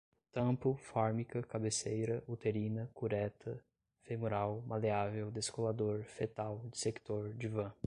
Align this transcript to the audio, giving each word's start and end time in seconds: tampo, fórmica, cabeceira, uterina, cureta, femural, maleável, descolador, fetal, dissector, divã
tampo, 0.31 0.75
fórmica, 0.77 1.43
cabeceira, 1.43 2.23
uterina, 2.27 2.89
cureta, 2.91 3.63
femural, 4.01 4.63
maleável, 4.65 5.29
descolador, 5.29 6.03
fetal, 6.05 6.65
dissector, 6.71 7.31
divã 7.35 7.71